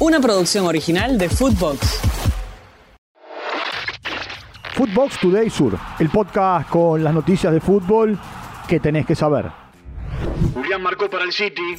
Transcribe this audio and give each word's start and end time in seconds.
Una 0.00 0.18
producción 0.18 0.64
original 0.64 1.18
de 1.18 1.28
Footbox. 1.28 2.00
Footbox 4.72 5.20
Today 5.20 5.50
Sur, 5.50 5.76
el 5.98 6.08
podcast 6.08 6.70
con 6.70 7.04
las 7.04 7.12
noticias 7.12 7.52
de 7.52 7.60
fútbol 7.60 8.18
que 8.66 8.80
tenés 8.80 9.04
que 9.04 9.14
saber. 9.14 9.50
Julián 10.54 10.80
marcó 10.80 11.10
para 11.10 11.24
el 11.24 11.32
City. 11.32 11.76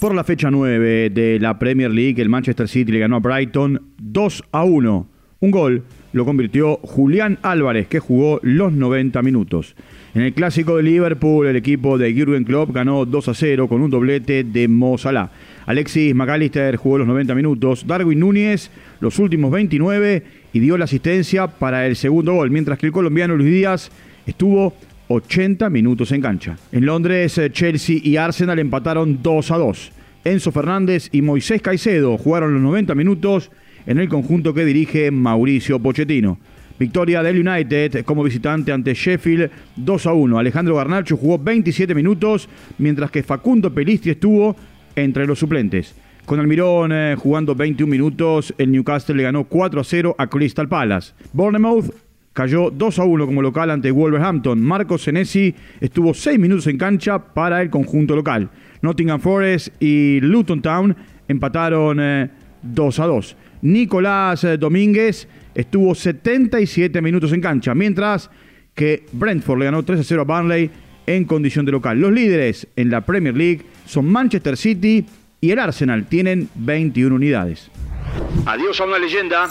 Por 0.00 0.14
la 0.14 0.24
fecha 0.24 0.50
9 0.50 1.10
de 1.10 1.38
la 1.40 1.58
Premier 1.58 1.90
League, 1.90 2.22
el 2.22 2.30
Manchester 2.30 2.66
City 2.66 2.90
le 2.90 3.00
ganó 3.00 3.16
a 3.16 3.20
Brighton 3.20 3.92
2 3.98 4.44
a 4.50 4.64
1. 4.64 5.11
Un 5.42 5.50
gol 5.50 5.82
lo 6.12 6.24
convirtió 6.24 6.76
Julián 6.82 7.36
Álvarez, 7.42 7.88
que 7.88 7.98
jugó 7.98 8.38
los 8.44 8.72
90 8.72 9.20
minutos. 9.22 9.74
En 10.14 10.22
el 10.22 10.34
clásico 10.34 10.76
de 10.76 10.84
Liverpool, 10.84 11.48
el 11.48 11.56
equipo 11.56 11.98
de 11.98 12.14
Jürgen 12.14 12.44
Klopp 12.44 12.72
ganó 12.72 13.04
2 13.04 13.28
a 13.28 13.34
0 13.34 13.66
con 13.66 13.82
un 13.82 13.90
doblete 13.90 14.44
de 14.44 14.68
Mo 14.68 14.96
Salah. 14.98 15.32
Alexis 15.66 16.14
McAllister 16.14 16.76
jugó 16.76 16.98
los 16.98 17.08
90 17.08 17.34
minutos, 17.34 17.84
Darwin 17.88 18.20
Núñez 18.20 18.70
los 19.00 19.18
últimos 19.18 19.50
29 19.50 20.22
y 20.52 20.60
dio 20.60 20.78
la 20.78 20.84
asistencia 20.84 21.48
para 21.48 21.88
el 21.88 21.96
segundo 21.96 22.34
gol, 22.34 22.52
mientras 22.52 22.78
que 22.78 22.86
el 22.86 22.92
colombiano 22.92 23.34
Luis 23.34 23.50
Díaz 23.50 23.90
estuvo 24.24 24.74
80 25.08 25.70
minutos 25.70 26.12
en 26.12 26.20
cancha. 26.20 26.56
En 26.70 26.86
Londres, 26.86 27.36
eh, 27.38 27.50
Chelsea 27.50 27.96
y 28.00 28.16
Arsenal 28.16 28.60
empataron 28.60 29.18
2 29.24 29.50
a 29.50 29.58
2. 29.58 29.92
Enzo 30.24 30.52
Fernández 30.52 31.08
y 31.10 31.20
Moisés 31.20 31.60
Caicedo 31.60 32.16
jugaron 32.16 32.54
los 32.54 32.62
90 32.62 32.94
minutos 32.94 33.50
en 33.86 33.98
el 33.98 34.08
conjunto 34.08 34.54
que 34.54 34.64
dirige 34.64 35.10
Mauricio 35.10 35.78
Pochettino. 35.78 36.38
Victoria 36.78 37.22
del 37.22 37.46
United 37.46 38.04
como 38.04 38.24
visitante 38.24 38.72
ante 38.72 38.94
Sheffield 38.94 39.50
2 39.76 40.06
a 40.06 40.12
1. 40.12 40.38
Alejandro 40.38 40.74
Garnacho 40.76 41.16
jugó 41.16 41.38
27 41.38 41.94
minutos, 41.94 42.48
mientras 42.78 43.10
que 43.10 43.22
Facundo 43.22 43.72
Pelistri 43.72 44.12
estuvo 44.12 44.56
entre 44.96 45.26
los 45.26 45.38
suplentes. 45.38 45.94
Con 46.26 46.38
Almirón 46.38 46.92
eh, 46.92 47.16
jugando 47.18 47.54
21 47.54 47.90
minutos, 47.90 48.54
el 48.58 48.70
Newcastle 48.70 49.16
le 49.16 49.24
ganó 49.24 49.44
4 49.44 49.80
a 49.80 49.84
0 49.84 50.14
a 50.18 50.26
Crystal 50.28 50.68
Palace. 50.68 51.12
Bournemouth 51.32 51.92
cayó 52.32 52.70
2 52.70 52.98
a 52.98 53.04
1 53.04 53.26
como 53.26 53.42
local 53.42 53.70
ante 53.70 53.90
Wolverhampton. 53.90 54.60
Marcos 54.60 55.02
Senesi 55.02 55.54
estuvo 55.80 56.14
6 56.14 56.38
minutos 56.38 56.66
en 56.68 56.78
cancha 56.78 57.18
para 57.18 57.60
el 57.60 57.70
conjunto 57.70 58.14
local. 58.14 58.50
Nottingham 58.80 59.20
Forest 59.20 59.68
y 59.80 60.20
Luton 60.20 60.62
Town 60.62 60.96
empataron 61.28 61.98
2 62.62 62.98
eh, 62.98 63.02
a 63.02 63.06
2. 63.06 63.36
Nicolás 63.62 64.44
eh, 64.44 64.58
Domínguez 64.58 65.26
estuvo 65.54 65.94
77 65.94 67.00
minutos 67.00 67.32
en 67.32 67.40
cancha, 67.40 67.74
mientras 67.74 68.30
que 68.74 69.04
Brentford 69.12 69.58
le 69.58 69.64
ganó 69.66 69.82
3 69.82 70.00
a 70.00 70.04
0 70.04 70.22
a 70.22 70.24
Burnley 70.24 70.70
en 71.06 71.24
condición 71.24 71.64
de 71.64 71.72
local. 71.72 72.00
Los 72.00 72.12
líderes 72.12 72.66
en 72.76 72.90
la 72.90 73.00
Premier 73.02 73.36
League 73.36 73.62
son 73.86 74.06
Manchester 74.06 74.56
City 74.56 75.04
y 75.40 75.50
el 75.50 75.58
Arsenal, 75.58 76.06
tienen 76.06 76.48
21 76.54 77.14
unidades. 77.14 77.70
Adiós 78.46 78.80
a 78.80 78.84
una 78.84 78.98
leyenda. 78.98 79.48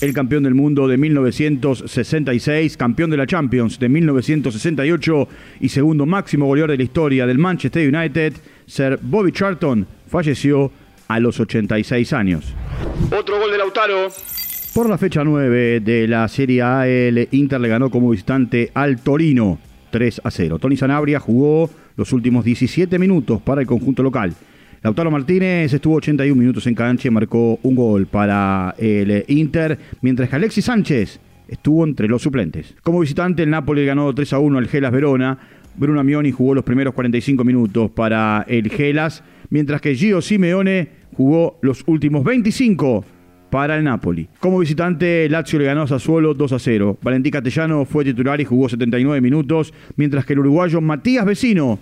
El 0.00 0.12
campeón 0.12 0.42
del 0.42 0.54
mundo 0.54 0.88
de 0.88 0.96
1966, 0.96 2.76
campeón 2.76 3.10
de 3.10 3.16
la 3.16 3.26
Champions 3.26 3.78
de 3.78 3.88
1968 3.88 5.28
y 5.60 5.68
segundo 5.68 6.06
máximo 6.06 6.46
goleador 6.46 6.72
de 6.72 6.78
la 6.78 6.82
historia 6.82 7.26
del 7.26 7.38
Manchester 7.38 7.94
United, 7.94 8.34
Sir 8.66 8.98
Bobby 9.00 9.30
Charlton, 9.30 9.86
falleció 10.08 10.72
a 11.06 11.20
los 11.20 11.38
86 11.38 12.12
años. 12.12 12.52
Otro 13.18 13.38
gol 13.38 13.50
de 13.50 13.58
Lautaro. 13.58 14.08
Por 14.74 14.88
la 14.88 14.96
fecha 14.96 15.22
9 15.22 15.80
de 15.80 16.08
la 16.08 16.26
Serie 16.28 16.62
A, 16.62 16.88
el 16.88 17.28
Inter 17.32 17.60
le 17.60 17.68
ganó 17.68 17.90
como 17.90 18.08
visitante 18.08 18.70
al 18.72 19.00
Torino 19.00 19.58
3 19.90 20.22
a 20.24 20.30
0. 20.30 20.58
Tony 20.58 20.78
Sanabria 20.78 21.20
jugó 21.20 21.68
los 21.96 22.10
últimos 22.14 22.42
17 22.42 22.98
minutos 22.98 23.42
para 23.42 23.60
el 23.60 23.66
conjunto 23.66 24.02
local. 24.02 24.32
Lautaro 24.82 25.10
Martínez 25.10 25.74
estuvo 25.74 25.96
81 25.96 26.34
minutos 26.34 26.66
en 26.66 26.74
cancha 26.74 27.08
y 27.08 27.10
marcó 27.10 27.58
un 27.62 27.74
gol 27.74 28.06
para 28.06 28.74
el 28.78 29.24
Inter, 29.28 29.78
mientras 30.00 30.30
que 30.30 30.36
Alexis 30.36 30.64
Sánchez 30.64 31.20
estuvo 31.48 31.84
entre 31.84 32.08
los 32.08 32.22
suplentes. 32.22 32.74
Como 32.82 33.00
visitante, 33.00 33.42
el 33.42 33.50
Napoli 33.50 33.84
ganó 33.84 34.14
3 34.14 34.32
a 34.32 34.38
1 34.38 34.58
al 34.58 34.68
Gelas 34.68 34.90
Verona. 34.90 35.38
Bruno 35.76 36.02
Mioni 36.02 36.32
jugó 36.32 36.54
los 36.54 36.64
primeros 36.64 36.94
45 36.94 37.44
minutos 37.44 37.90
para 37.90 38.46
el 38.48 38.70
Gelas, 38.70 39.22
mientras 39.50 39.82
que 39.82 39.94
Gio 39.94 40.22
Simeone 40.22 41.01
jugó 41.16 41.58
los 41.62 41.82
últimos 41.86 42.24
25 42.24 43.04
para 43.50 43.76
el 43.76 43.84
Napoli. 43.84 44.28
Como 44.40 44.58
visitante, 44.58 45.28
Lazio 45.28 45.58
le 45.58 45.66
ganó 45.66 45.82
a 45.82 45.86
Sassuolo 45.86 46.32
2 46.32 46.52
a 46.52 46.58
0. 46.58 46.98
Valentín 47.02 47.32
Castellano 47.32 47.84
fue 47.84 48.04
titular 48.04 48.40
y 48.40 48.46
jugó 48.46 48.68
79 48.68 49.20
minutos, 49.20 49.74
mientras 49.96 50.24
que 50.24 50.32
el 50.32 50.38
uruguayo 50.38 50.80
Matías 50.80 51.26
Vecino 51.26 51.78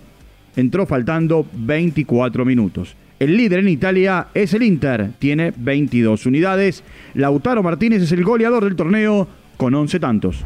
entró 0.55 0.85
faltando 0.85 1.45
24 1.53 2.43
minutos. 2.43 2.95
El 3.19 3.37
líder 3.37 3.59
en 3.59 3.69
Italia 3.69 4.27
es 4.33 4.53
el 4.53 4.63
Inter, 4.63 5.11
tiene 5.19 5.53
22 5.55 6.25
unidades. 6.25 6.83
Lautaro 7.13 7.63
Martínez 7.63 8.01
es 8.01 8.11
el 8.11 8.23
goleador 8.23 8.65
del 8.65 8.75
torneo 8.75 9.27
con 9.57 9.73
11 9.73 9.99
tantos. 9.99 10.43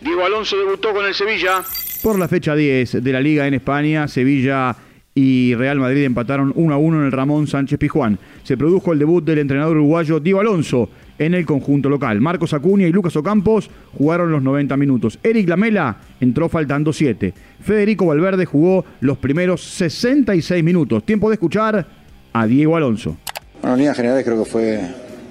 Diego 0.00 0.24
Alonso 0.24 0.56
debutó 0.56 0.92
con 0.94 1.04
el 1.04 1.14
Sevilla. 1.14 1.62
Por 2.02 2.18
la 2.18 2.26
fecha 2.26 2.56
10 2.56 3.04
de 3.04 3.12
la 3.12 3.20
Liga 3.20 3.46
en 3.46 3.54
España, 3.54 4.08
Sevilla 4.08 4.74
y 5.16 5.54
Real 5.54 5.78
Madrid 5.78 6.04
empataron 6.04 6.52
1 6.54 6.74
a 6.74 6.76
1 6.76 6.98
en 6.98 7.06
el 7.06 7.12
Ramón 7.12 7.46
Sánchez 7.46 7.78
Pijuán. 7.78 8.18
Se 8.42 8.58
produjo 8.58 8.92
el 8.92 8.98
debut 8.98 9.24
del 9.24 9.38
entrenador 9.38 9.78
uruguayo 9.78 10.20
Diego 10.20 10.40
Alonso 10.40 10.90
en 11.18 11.32
el 11.32 11.46
conjunto 11.46 11.88
local. 11.88 12.20
Marcos 12.20 12.52
Acuña 12.52 12.86
y 12.86 12.92
Lucas 12.92 13.16
Ocampos 13.16 13.70
jugaron 13.96 14.30
los 14.30 14.42
90 14.42 14.76
minutos. 14.76 15.18
Eric 15.22 15.48
Lamela 15.48 15.96
entró 16.20 16.50
faltando 16.50 16.92
7. 16.92 17.32
Federico 17.62 18.04
Valverde 18.04 18.44
jugó 18.44 18.84
los 19.00 19.16
primeros 19.16 19.62
66 19.62 20.62
minutos. 20.62 21.02
Tiempo 21.04 21.30
de 21.30 21.34
escuchar 21.36 21.86
a 22.34 22.46
Diego 22.46 22.76
Alonso. 22.76 23.16
Bueno, 23.62 23.76
en 23.76 23.78
líneas 23.78 23.96
generales 23.96 24.22
creo 24.22 24.44
que 24.44 24.50
fue 24.50 24.80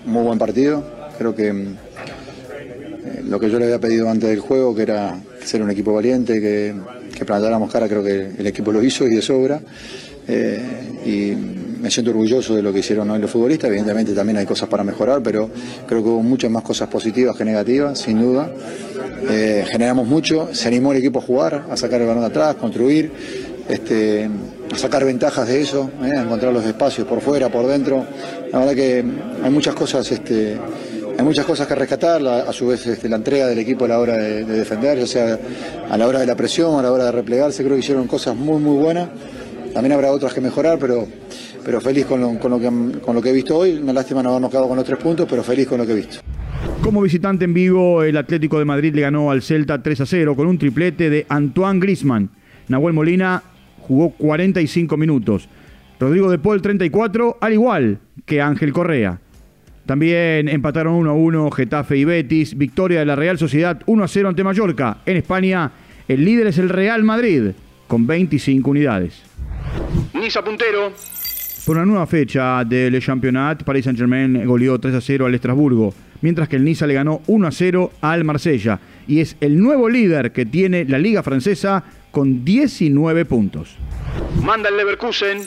un 0.07 0.13
muy 0.13 0.23
buen 0.23 0.40
partido. 0.40 0.84
Creo 1.19 1.35
que 1.35 1.50
eh, 1.50 3.23
lo 3.23 3.40
que 3.40 3.52
yo 3.52 3.59
le 3.59 3.66
había 3.66 3.79
pedido 3.79 4.09
antes 4.09 4.31
del 4.31 4.40
juego, 4.40 4.73
que 4.73 4.81
era 4.81 5.16
ser 5.44 5.62
un 5.62 5.69
equipo 5.69 5.94
valiente, 5.94 6.41
que, 6.41 6.73
que 7.15 7.25
plantáramos 7.25 7.71
cara, 7.71 7.87
creo 7.87 8.03
que 8.03 8.31
el 8.37 8.47
equipo 8.47 8.71
lo 8.71 8.83
hizo 8.83 9.07
y 9.07 9.15
de 9.15 9.21
sobra. 9.21 9.61
Eh, 10.27 10.59
y 11.05 11.81
me 11.81 11.91
siento 11.91 12.09
orgulloso 12.11 12.55
de 12.55 12.63
lo 12.63 12.73
que 12.73 12.79
hicieron 12.79 13.09
hoy 13.11 13.19
los 13.19 13.29
futbolistas. 13.29 13.69
Evidentemente 13.69 14.13
también 14.13 14.37
hay 14.37 14.45
cosas 14.45 14.67
para 14.67 14.83
mejorar, 14.83 15.21
pero 15.21 15.49
creo 15.87 16.03
que 16.03 16.09
hubo 16.09 16.23
muchas 16.23 16.49
más 16.49 16.63
cosas 16.63 16.89
positivas 16.89 17.35
que 17.35 17.45
negativas, 17.45 17.99
sin 17.99 18.19
duda. 18.19 18.51
Eh, 19.29 19.65
generamos 19.69 20.07
mucho, 20.07 20.49
se 20.53 20.67
animó 20.67 20.91
el 20.91 20.99
equipo 20.99 21.19
a 21.19 21.21
jugar, 21.21 21.65
a 21.69 21.77
sacar 21.77 22.01
el 22.01 22.07
balón 22.07 22.21
de 22.21 22.27
atrás, 22.27 22.55
construir, 22.55 23.11
este, 23.69 24.29
a 24.73 24.77
sacar 24.77 25.05
ventajas 25.05 25.47
de 25.47 25.61
eso, 25.61 25.91
eh, 26.03 26.11
a 26.17 26.23
encontrar 26.23 26.53
los 26.53 26.65
espacios 26.65 27.07
por 27.07 27.21
fuera, 27.21 27.49
por 27.49 27.67
dentro. 27.67 28.05
La 28.51 28.59
verdad 28.59 28.73
que 28.73 29.05
hay 29.43 29.51
muchas 29.51 29.75
cosas. 29.75 30.11
Este, 30.11 30.57
hay 31.17 31.23
muchas 31.23 31.45
cosas 31.45 31.67
que 31.67 31.75
rescatar, 31.75 32.25
a 32.25 32.51
su 32.51 32.67
vez 32.67 32.85
este, 32.85 33.09
la 33.09 33.15
entrega 33.17 33.47
del 33.47 33.59
equipo 33.59 33.85
a 33.85 33.87
la 33.87 33.99
hora 33.99 34.17
de, 34.17 34.45
de 34.45 34.57
defender, 34.59 34.99
ya 34.99 35.07
sea 35.07 35.39
a 35.89 35.97
la 35.97 36.07
hora 36.07 36.19
de 36.19 36.25
la 36.25 36.35
presión, 36.35 36.79
a 36.79 36.81
la 36.81 36.91
hora 36.91 37.05
de 37.05 37.11
replegarse, 37.11 37.63
creo 37.63 37.75
que 37.75 37.81
hicieron 37.81 38.07
cosas 38.07 38.35
muy, 38.35 38.59
muy 38.61 38.77
buenas. 38.77 39.09
También 39.73 39.93
habrá 39.93 40.11
otras 40.11 40.33
que 40.33 40.39
mejorar, 40.39 40.77
pero 40.79 41.07
pero 41.65 41.81
feliz 41.81 42.05
con 42.05 42.21
lo, 42.21 42.37
con 42.37 42.51
lo, 42.51 42.59
que, 42.59 42.99
con 42.99 43.15
lo 43.15 43.21
que 43.21 43.29
he 43.29 43.33
visto 43.33 43.57
hoy. 43.57 43.73
Una 43.73 43.91
lástima 43.91 44.21
no 44.21 44.29
habernos 44.29 44.51
quedado 44.51 44.67
con 44.67 44.77
los 44.77 44.85
tres 44.85 44.99
puntos, 44.99 45.25
pero 45.27 45.43
feliz 45.43 45.67
con 45.67 45.79
lo 45.79 45.85
que 45.85 45.93
he 45.93 45.95
visto. 45.95 46.19
Como 46.83 47.01
visitante 47.01 47.45
en 47.45 47.53
Vigo, 47.55 48.03
el 48.03 48.15
Atlético 48.15 48.59
de 48.59 48.65
Madrid 48.65 48.93
le 48.93 49.01
ganó 49.01 49.31
al 49.31 49.41
Celta 49.41 49.81
3 49.81 50.01
a 50.01 50.05
0 50.05 50.35
con 50.35 50.47
un 50.47 50.59
triplete 50.59 51.09
de 51.09 51.25
Antoine 51.27 51.79
Grisman. 51.79 52.29
Nahuel 52.67 52.93
Molina 52.93 53.41
jugó 53.81 54.11
45 54.11 54.95
minutos. 54.95 55.49
Rodrigo 55.99 56.29
de 56.29 56.37
Paul 56.37 56.61
34, 56.61 57.37
al 57.41 57.53
igual 57.53 57.99
que 58.25 58.41
Ángel 58.41 58.71
Correa. 58.71 59.19
También 59.85 60.50
empataron 60.50 60.96
1 60.96 61.09
a 61.09 61.13
1 61.13 61.51
Getafe 61.51 61.97
y 61.97 62.06
Betis. 62.06 62.57
Victoria 62.57 63.00
de 63.00 63.06
la 63.06 63.16
Real 63.16 63.38
Sociedad 63.38 63.81
1 63.85 64.03
a 64.03 64.07
0 64.07 64.29
ante 64.29 64.44
Mallorca. 64.44 64.97
En 65.06 65.18
España, 65.18 65.72
el 66.07 66.25
líder 66.25 66.47
es 66.47 66.57
el 66.57 66.69
Real 66.69 67.03
Madrid 67.03 67.51
con 67.88 68.07
25 68.07 68.69
unidades. 68.69 69.22
Niza 70.13 70.44
puntero. 70.44 70.91
Por 71.66 71.78
una 71.78 71.85
nueva 71.85 72.06
fecha 72.06 72.63
del 72.63 73.01
Championnat, 73.01 73.64
Paris 73.64 73.85
Saint-Germain 73.85 74.46
goleó 74.46 74.79
3 74.79 74.96
a 74.96 75.02
0 75.02 75.26
al 75.26 75.34
Estrasburgo, 75.34 75.93
mientras 76.22 76.47
que 76.47 76.58
el 76.58 76.64
Niza 76.64 76.85
le 76.85 76.93
ganó 76.93 77.22
1 77.26 77.47
a 77.47 77.52
0 77.52 77.91
al 78.02 78.23
Marsella 78.23 78.79
y 79.08 79.20
es 79.20 79.35
el 79.41 79.59
nuevo 79.59 79.90
líder 79.90 80.31
que 80.31 80.46
tiene 80.46 80.85
la 80.85 80.99
Liga 80.99 81.23
Francesa 81.23 81.84
con 82.11 82.46
19 82.46 83.26
puntos. 83.26 83.78
Manda 84.43 84.70
el 84.70 84.78
Leverkusen. 84.78 85.40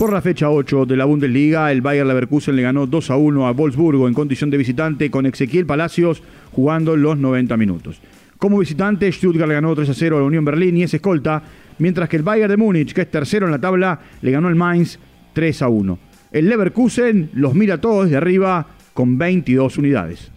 Por 0.00 0.14
la 0.14 0.22
fecha 0.22 0.48
8 0.48 0.86
de 0.86 0.96
la 0.96 1.04
Bundesliga, 1.04 1.70
el 1.70 1.82
Bayer 1.82 2.06
Leverkusen 2.06 2.56
le 2.56 2.62
ganó 2.62 2.86
2 2.86 3.10
a 3.10 3.16
1 3.16 3.46
a 3.46 3.50
Wolfsburgo 3.50 4.08
en 4.08 4.14
condición 4.14 4.48
de 4.48 4.56
visitante 4.56 5.10
con 5.10 5.26
Ezequiel 5.26 5.66
Palacios 5.66 6.22
jugando 6.52 6.96
los 6.96 7.18
90 7.18 7.54
minutos. 7.58 8.00
Como 8.38 8.60
visitante, 8.60 9.12
Stuttgart 9.12 9.46
le 9.46 9.56
ganó 9.56 9.74
3 9.74 9.90
a 9.90 9.92
0 9.92 10.16
a 10.16 10.20
la 10.20 10.24
Unión 10.24 10.42
Berlín 10.42 10.78
y 10.78 10.84
es 10.84 10.94
escolta, 10.94 11.42
mientras 11.76 12.08
que 12.08 12.16
el 12.16 12.22
Bayern 12.22 12.48
de 12.48 12.56
Múnich, 12.56 12.94
que 12.94 13.02
es 13.02 13.10
tercero 13.10 13.44
en 13.44 13.52
la 13.52 13.58
tabla, 13.58 14.00
le 14.22 14.30
ganó 14.30 14.48
al 14.48 14.54
Mainz 14.54 14.98
3 15.34 15.60
a 15.60 15.68
1. 15.68 15.98
El 16.32 16.48
Leverkusen 16.48 17.28
los 17.34 17.52
mira 17.52 17.78
todos 17.78 18.06
desde 18.06 18.16
arriba 18.16 18.68
con 18.94 19.18
22 19.18 19.76
unidades. 19.76 20.32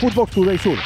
Footbox 0.00 0.32
Today 0.32 0.58
Sur. 0.58 0.76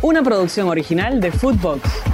Una 0.00 0.22
producción 0.22 0.68
original 0.68 1.20
de 1.20 1.30
Footbox. 1.30 2.09